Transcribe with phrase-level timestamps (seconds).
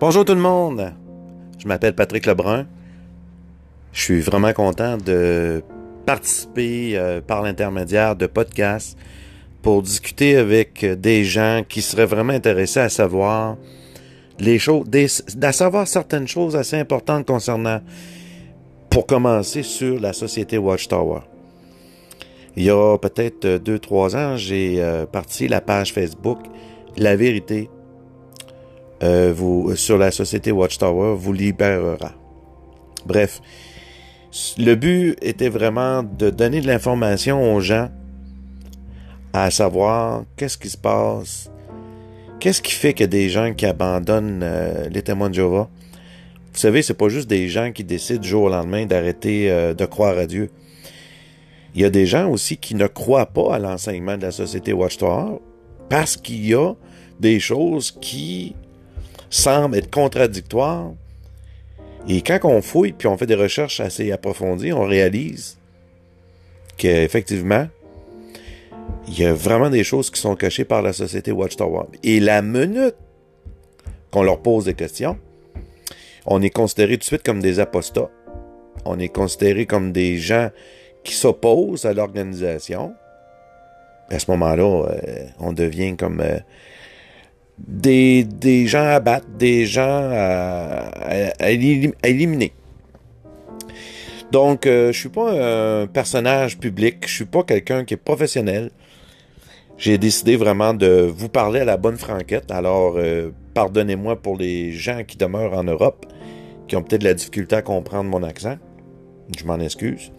[0.00, 0.92] Bonjour tout le monde.
[1.58, 2.68] Je m'appelle Patrick Lebrun.
[3.92, 5.60] Je suis vraiment content de
[6.06, 8.96] participer euh, par l'intermédiaire de podcasts
[9.60, 13.56] pour discuter avec des gens qui seraient vraiment intéressés à savoir
[14.38, 14.86] les choses,
[15.42, 17.80] à savoir certaines choses assez importantes concernant,
[18.90, 21.22] pour commencer, sur la société Watchtower.
[22.54, 26.38] Il y a peut-être deux, trois ans, j'ai euh, parti la page Facebook
[26.96, 27.68] La vérité
[29.02, 32.12] euh, vous, sur la société Watchtower vous libérera.
[33.06, 33.40] Bref,
[34.58, 37.88] le but était vraiment de donner de l'information aux gens
[39.32, 41.50] à savoir qu'est-ce qui se passe,
[42.40, 45.68] qu'est-ce qui fait que des gens qui abandonnent euh, les témoins de Jéhovah,
[46.52, 49.74] vous savez, c'est pas juste des gens qui décident du jour au lendemain d'arrêter euh,
[49.74, 50.50] de croire à Dieu.
[51.74, 54.72] Il y a des gens aussi qui ne croient pas à l'enseignement de la société
[54.72, 55.38] Watchtower
[55.88, 56.72] parce qu'il y a
[57.20, 58.56] des choses qui
[59.30, 60.92] semble être contradictoire.
[62.08, 65.58] Et quand on fouille puis on fait des recherches assez approfondies, on réalise
[66.76, 67.66] qu'effectivement,
[69.08, 71.84] il y a vraiment des choses qui sont cachées par la société Watchtower.
[72.02, 72.94] Et la minute
[74.10, 75.18] qu'on leur pose des questions,
[76.26, 78.10] on est considéré tout de suite comme des apostats.
[78.84, 80.50] On est considéré comme des gens
[81.04, 82.94] qui s'opposent à l'organisation.
[84.10, 86.38] À ce moment-là, euh, on devient comme euh,
[87.66, 90.90] des, gens à battre, des gens à,
[91.50, 92.52] éliminer.
[94.30, 98.70] Donc, euh, je suis pas un personnage public, je suis pas quelqu'un qui est professionnel.
[99.78, 102.50] J'ai décidé vraiment de vous parler à la bonne franquette.
[102.50, 106.04] Alors, euh, pardonnez-moi pour les gens qui demeurent en Europe,
[106.66, 108.56] qui ont peut-être de la difficulté à comprendre mon accent.
[109.38, 110.12] Je m'en excuse.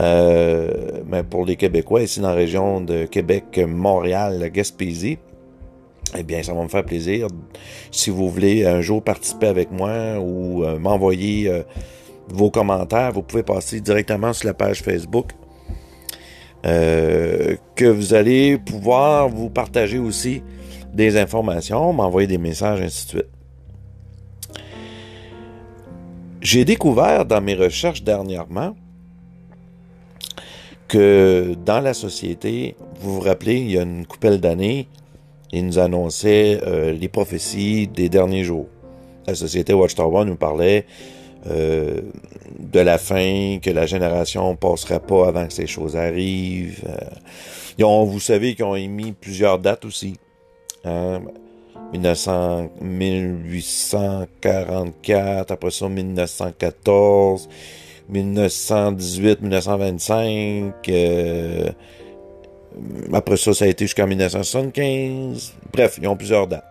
[0.00, 5.18] Euh, mais pour les Québécois ici dans la région de Québec, Montréal, Gaspésie,
[6.14, 7.28] eh bien, ça va me faire plaisir.
[7.90, 11.62] Si vous voulez un jour participer avec moi ou euh, m'envoyer euh,
[12.28, 15.32] vos commentaires, vous pouvez passer directement sur la page Facebook.
[16.64, 20.42] Euh, que vous allez pouvoir vous partager aussi
[20.92, 23.26] des informations, m'envoyer des messages, ainsi de suite.
[26.40, 28.74] J'ai découvert dans mes recherches dernièrement
[30.88, 34.88] que dans la société, vous vous rappelez, il y a une coupelle d'années,
[35.52, 38.66] il nous annonçait euh, les prophéties des derniers jours.
[39.26, 40.86] La société Watchtower nous parlait
[41.50, 42.00] euh,
[42.58, 46.82] de la fin, que la génération passera pas avant que ces choses arrivent.
[46.88, 46.96] Euh,
[47.84, 50.16] ont, vous savez qu'ils ont émis plusieurs dates aussi.
[50.84, 51.20] Hein?
[51.92, 57.48] 1900, 1844, après ça 1914,
[58.08, 60.72] 1918, 1925.
[60.88, 61.70] Euh,
[63.12, 65.54] après ça, ça a été jusqu'en 1975.
[65.72, 66.64] Bref, ils ont plusieurs dates.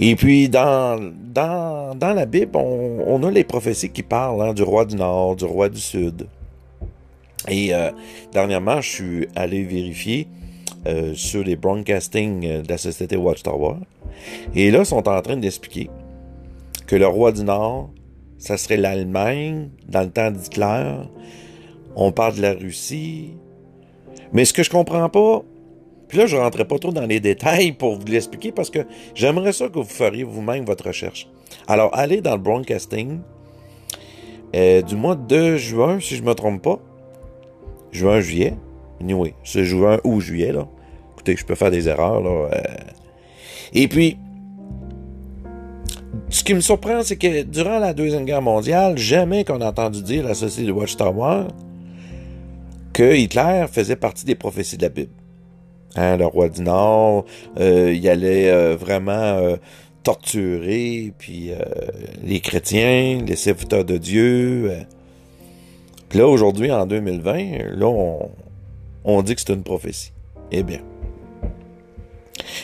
[0.00, 4.62] Et puis, dans, dans, dans la Bible, on, a les prophéties qui parlent hein, du
[4.62, 6.26] roi du Nord, du roi du Sud.
[7.48, 7.90] Et euh,
[8.32, 10.26] dernièrement, je suis allé vérifier
[10.86, 13.76] euh, sur les broadcastings euh, de la société Watchtower.
[14.54, 15.90] Et là, ils sont en train d'expliquer
[16.86, 17.90] que le roi du Nord,
[18.38, 20.94] ça serait l'Allemagne dans le temps d'Hitler.
[21.94, 23.34] On parle de la Russie,
[24.34, 25.42] mais ce que je comprends pas,
[26.08, 28.80] puis là, je ne rentrerai pas trop dans les détails pour vous l'expliquer parce que
[29.14, 31.28] j'aimerais ça que vous feriez vous-même votre recherche.
[31.66, 33.20] Alors, allez dans le broadcasting
[34.54, 36.78] euh, du mois de juin, si je ne me trompe pas.
[37.90, 38.54] Juin, juillet.
[39.00, 40.66] Anyway, c'est juin ou juillet, là.
[41.14, 42.48] Écoutez, je peux faire des erreurs, là.
[42.52, 42.60] Euh.
[43.72, 44.18] Et puis,
[46.28, 50.02] ce qui me surprend, c'est que durant la Deuxième Guerre mondiale, jamais qu'on a entendu
[50.02, 51.44] dire la société de Watchtower
[52.94, 55.12] que Hitler faisait partie des prophéties de la Bible.
[55.96, 57.26] Hein, le roi du Nord,
[57.58, 59.56] euh, il allait euh, vraiment euh,
[60.02, 61.50] torturer, puis
[62.22, 64.70] les chrétiens, les serviteurs de Dieu.
[66.12, 68.30] là, aujourd'hui, en 2020, là, on,
[69.04, 70.12] on dit que c'est une prophétie.
[70.50, 70.80] Eh bien.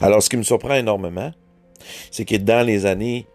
[0.00, 1.30] Alors, ce qui me surprend énormément,
[2.10, 3.26] c'est que dans les années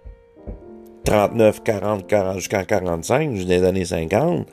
[1.05, 4.47] 39, 40, 40 jusqu'en 45, jusqu'à les années 50,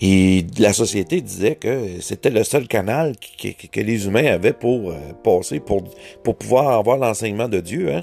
[0.00, 4.96] et la société disait que c'était le seul canal que, les humains avaient pour euh,
[5.24, 5.82] passer, pour,
[6.22, 7.92] pour pouvoir avoir l'enseignement de Dieu.
[7.92, 8.02] Hein?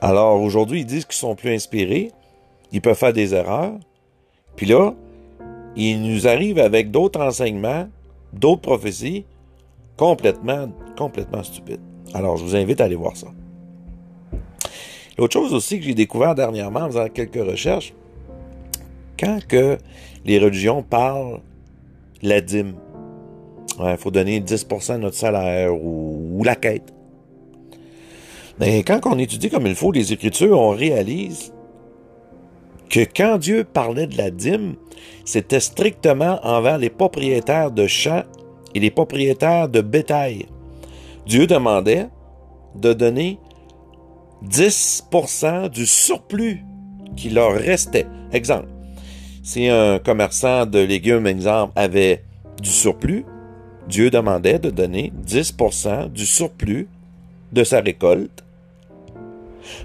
[0.00, 2.10] Alors aujourd'hui, ils disent qu'ils sont plus inspirés,
[2.72, 3.74] ils peuvent faire des erreurs.
[4.56, 4.94] Puis là,
[5.76, 7.88] ils nous arrivent avec d'autres enseignements,
[8.32, 9.24] d'autres prophéties,
[9.96, 11.80] complètement, complètement stupides.
[12.14, 13.28] Alors, je vous invite à aller voir ça.
[15.18, 17.92] L'autre chose aussi que j'ai découvert dernièrement en faisant quelques recherches,
[19.20, 19.78] quand que
[20.24, 21.40] les religions parlent
[22.22, 22.74] la dîme,
[23.78, 26.92] il faut donner 10% de notre salaire ou, la quête.
[28.58, 31.52] Mais quand on étudie comme il faut les Écritures, on réalise
[32.88, 34.74] que quand Dieu parlait de la dîme,
[35.24, 38.24] c'était strictement envers les propriétaires de champs
[38.74, 40.46] et les propriétaires de bétail.
[41.26, 42.08] Dieu demandait
[42.74, 43.38] de donner
[44.46, 46.64] 10% du surplus
[47.16, 48.06] qui leur restait.
[48.32, 48.68] Exemple,
[49.42, 52.22] si un commerçant de légumes, exemple, avait
[52.60, 53.24] du surplus,
[53.88, 56.88] Dieu demandait de donner 10% du surplus
[57.52, 58.44] de sa récolte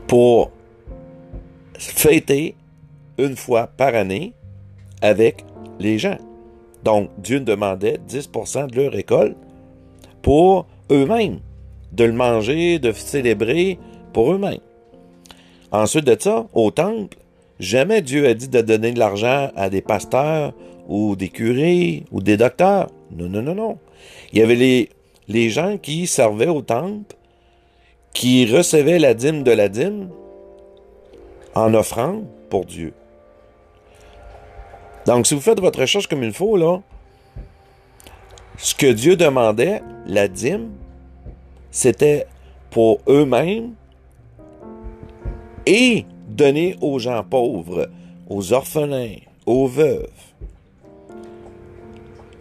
[0.07, 0.51] pour
[1.73, 2.55] fêter
[3.17, 4.33] une fois par année
[5.01, 5.45] avec
[5.79, 6.17] les gens.
[6.83, 9.37] Donc, Dieu demandait 10% de leur récolte
[10.21, 11.39] pour eux-mêmes,
[11.91, 13.79] de le manger, de célébrer
[14.13, 14.59] pour eux-mêmes.
[15.71, 17.17] Ensuite de ça, au temple,
[17.59, 20.53] jamais Dieu a dit de donner de l'argent à des pasteurs
[20.87, 22.89] ou des curés ou des docteurs.
[23.11, 23.77] Non, non, non, non.
[24.31, 24.89] Il y avait
[25.27, 27.15] les, gens qui servaient au temple,
[28.13, 30.09] qui recevaient la dîme de la dîme
[31.53, 32.93] en offrant pour Dieu.
[35.05, 36.81] Donc, si vous faites votre recherche comme il faut, là,
[38.57, 40.71] ce que Dieu demandait, la dîme,
[41.71, 42.25] c'était
[42.69, 43.73] pour eux-mêmes
[45.65, 46.05] et
[46.35, 47.89] donner aux gens pauvres,
[48.29, 49.15] aux orphelins,
[49.45, 50.09] aux veuves.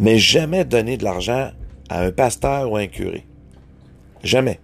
[0.01, 1.51] Mais jamais donner de l'argent
[1.89, 3.25] à un pasteur ou un curé.
[4.23, 4.59] Jamais.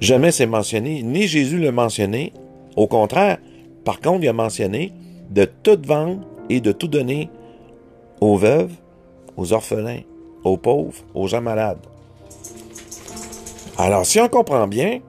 [0.00, 2.32] Jamais c'est mentionné, ni Jésus l'a mentionné.
[2.76, 3.38] Au contraire,
[3.84, 4.92] par contre, il a mentionné
[5.30, 7.30] de tout vendre et de tout donner
[8.20, 8.72] aux veuves,
[9.36, 10.00] aux orphelins,
[10.44, 11.86] aux pauvres, aux gens malades.
[13.78, 15.00] Alors, si on comprend bien,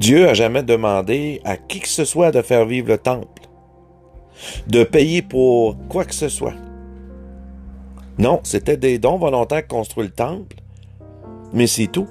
[0.00, 3.42] Dieu a jamais demandé à qui que ce soit de faire vivre le temple,
[4.66, 6.54] de payer pour quoi que ce soit.
[8.18, 10.56] Non, c'était des dons volontaires qui construisent le temple,
[11.52, 12.08] mais c'est tout.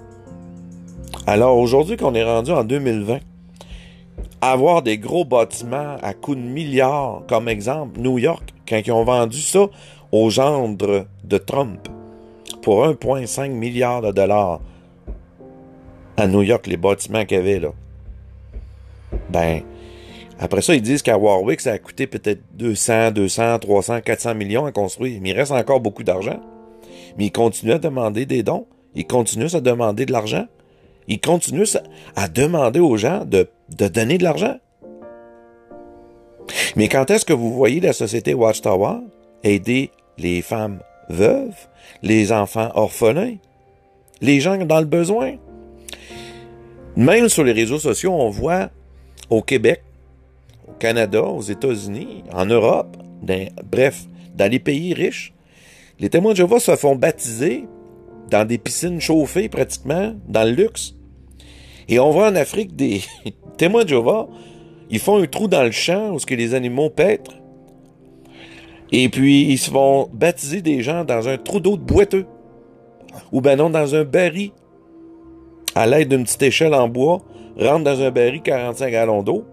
[1.25, 3.21] Alors aujourd'hui qu'on est rendu en 2020,
[4.39, 9.03] avoir des gros bâtiments à coût de milliards, comme exemple New York, quand ils ont
[9.03, 9.65] vendu ça
[10.12, 11.88] aux gendres de Trump
[12.62, 14.59] pour 1,5 milliard de dollars
[16.19, 17.69] à New York, les bâtiments qu'il y avait là.
[19.30, 19.62] Ben,
[20.39, 24.66] après ça, ils disent qu'à Warwick, ça a coûté peut-être 200, 200, 300, 400 millions
[24.66, 25.19] à construire.
[25.21, 26.39] Mais il reste encore beaucoup d'argent.
[27.18, 28.66] Mais ils continuent à demander des dons.
[28.95, 30.45] Ils continuent à demander de l'argent.
[31.07, 31.66] Ils continuent
[32.16, 34.57] à demander aux gens de de donner de l'argent.
[36.75, 38.98] Mais quand est-ce que vous voyez la société Watchtower
[39.44, 40.80] aider les femmes
[41.10, 41.68] veuves,
[42.01, 43.36] les enfants orphelins,
[44.22, 45.36] les gens dans le besoin?
[47.00, 48.72] Même sur les réseaux sociaux, on voit
[49.30, 49.84] au Québec,
[50.68, 52.98] au Canada, aux États-Unis, en Europe,
[53.72, 54.04] bref,
[54.36, 55.34] dans les pays riches,
[56.01, 57.68] les témoins de Jéhovah se font baptiser
[58.30, 60.94] dans des piscines chauffées pratiquement, dans le luxe.
[61.88, 63.01] Et on voit en Afrique des
[63.57, 64.28] témoins de Jéhovah,
[64.90, 67.38] ils font un trou dans le champ où ce que les animaux pètrent.
[68.92, 72.25] Et puis, ils se vont baptiser des gens dans un trou d'eau de boiteux.
[73.31, 74.51] Ou ben non, dans un baril.
[75.79, 77.21] À l'aide d'une petite échelle en bois,
[77.57, 79.45] rentre dans un baril 45 gallons d'eau.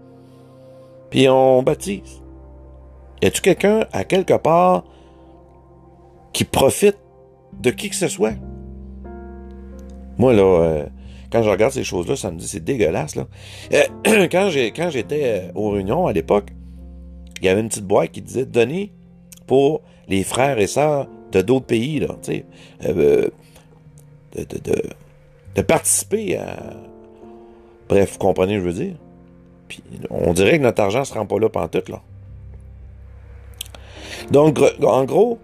[1.09, 2.21] Puis on baptise.
[3.21, 4.83] Y a-tu quelqu'un à quelque part
[6.33, 6.97] qui profite
[7.53, 8.33] de qui que ce soit?
[10.17, 10.85] Moi, là, euh,
[11.31, 13.15] quand je regarde ces choses-là, ça me dit c'est dégueulasse.
[13.15, 13.25] Là.
[13.71, 16.49] Euh, quand, j'étais euh, aux réunions à l'époque,
[17.39, 18.91] il y avait une petite boîte qui disait donner
[19.45, 22.45] pour les frères et sœurs de d'autres pays, là, tu sais,
[22.93, 23.31] de,
[25.63, 26.57] participer à...
[27.89, 28.95] Bref, vous comprenez ce que je veux dire?
[29.67, 32.01] Puis on dirait que notre argent ne se rend pas là pantoute, là.
[34.31, 35.39] Donc, en gros,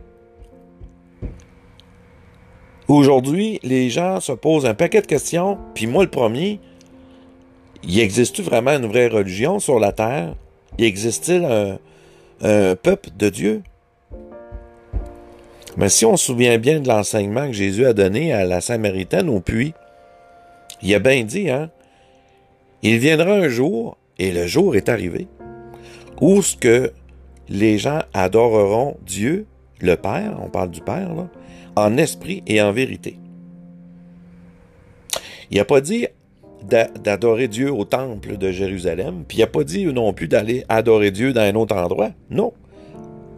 [2.87, 6.59] Aujourd'hui, les gens se posent un paquet de questions, puis moi le premier,
[7.83, 10.35] y existe-t-il vraiment une vraie religion sur la terre?
[10.77, 13.63] Y existe-t-il un, peuple de Dieu?
[15.77, 19.29] Mais si on se souvient bien de l'enseignement que Jésus a donné à la Samaritaine
[19.29, 19.73] au puits,
[20.83, 21.71] il a bien dit, hein?
[22.81, 25.27] Il viendra un jour, et le jour est arrivé,
[26.21, 26.91] où ce que
[27.49, 29.45] les gens adoreront Dieu,
[29.79, 31.29] le Père, on parle du Père, là,
[31.75, 33.17] en esprit et en vérité.
[35.49, 36.07] Il n'a pas dit
[36.67, 41.11] d'adorer Dieu au temple de Jérusalem, puis il n'a pas dit non plus d'aller adorer
[41.11, 42.11] Dieu dans un autre endroit.
[42.29, 42.53] Non.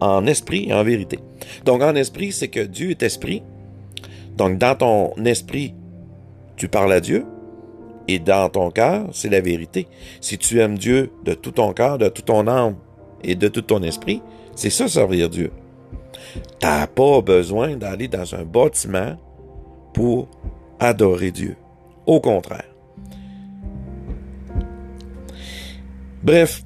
[0.00, 1.18] En esprit et en vérité.
[1.64, 3.42] Donc en esprit, c'est que Dieu est esprit.
[4.36, 5.74] Donc dans ton esprit,
[6.56, 7.24] tu parles à Dieu.
[8.08, 9.88] Et dans ton cœur, c'est la vérité.
[10.20, 12.76] Si tu aimes Dieu de tout ton cœur, de toute ton âme
[13.24, 14.22] et de tout ton esprit,
[14.54, 15.50] c'est ça servir Dieu.
[16.60, 19.16] T'as pas besoin d'aller dans un bâtiment
[19.92, 20.28] pour
[20.78, 21.56] adorer Dieu.
[22.06, 22.64] Au contraire.
[26.22, 26.62] Bref,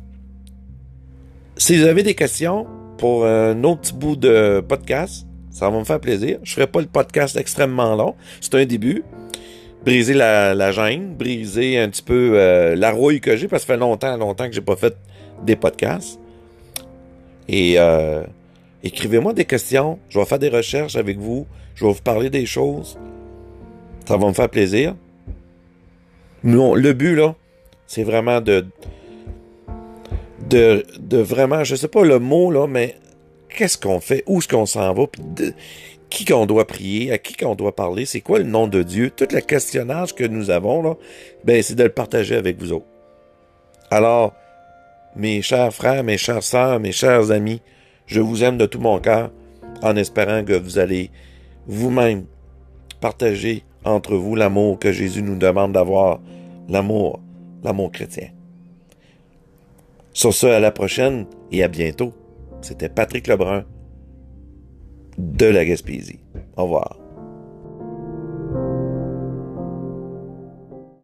[1.56, 2.66] si vous avez des questions
[2.98, 6.38] pour un autre petit bout de podcast, ça va me faire plaisir.
[6.42, 8.14] Je ferai pas le podcast extrêmement long.
[8.40, 9.02] C'est un début.
[9.84, 13.68] Briser la, la gêne, briser un petit peu euh, la rouille que j'ai, parce que
[13.68, 14.94] ça fait longtemps, longtemps que j'ai pas fait
[15.42, 16.20] des podcasts.
[17.48, 18.22] Et euh,
[18.82, 19.98] écrivez-moi des questions.
[20.08, 21.46] Je vais faire des recherches avec vous.
[21.74, 22.98] Je vais vous parler des choses.
[24.06, 24.94] Ça va me faire plaisir.
[26.44, 27.34] Non, le but, là,
[27.86, 28.66] c'est vraiment de,
[30.48, 32.96] de, de vraiment, je sais pas le mot, là, mais
[33.48, 35.04] qu'est-ce qu'on fait, où est-ce qu'on s'en va,
[36.10, 39.10] qui qu'on doit prier, à qui qu'on doit parler, c'est quoi le nom de Dieu,
[39.10, 40.96] tout le questionnage que nous avons, là,
[41.44, 42.86] ben, c'est de le partager avec vous autres.
[43.90, 44.34] Alors,
[45.16, 47.62] mes chers frères, mes chères sœurs, mes chers amis,
[48.06, 49.30] je vous aime de tout mon cœur,
[49.82, 51.10] en espérant que vous allez
[51.66, 52.26] vous-même
[53.00, 56.20] partager entre vous l'amour que Jésus nous demande d'avoir,
[56.68, 57.20] l'amour,
[57.62, 58.28] l'amour chrétien.
[60.12, 62.12] Sur ce, à la prochaine et à bientôt.
[62.62, 63.64] C'était Patrick Lebrun
[65.20, 66.20] de la Gaspésie.
[66.56, 66.99] Au revoir.